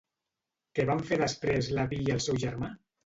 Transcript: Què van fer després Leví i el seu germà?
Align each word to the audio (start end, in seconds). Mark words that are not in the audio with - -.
Què 0.79 0.85
van 0.89 1.03
fer 1.09 1.19
després 1.23 1.69
Leví 1.81 2.01
i 2.07 2.13
el 2.17 2.25
seu 2.29 2.41
germà? 2.47 2.73